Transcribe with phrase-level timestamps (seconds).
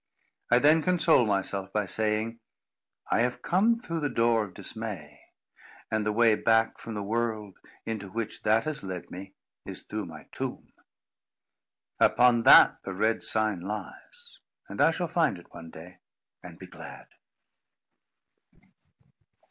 [0.49, 2.39] I then console myself by saying:
[3.11, 5.21] "I have come through the door of Dismay;
[5.91, 10.07] and the way back from the world into which that has led me, is through
[10.07, 10.73] my tomb.
[11.99, 15.99] Upon that the red sign lies, and I shall find it one day,
[16.41, 17.05] and be glad."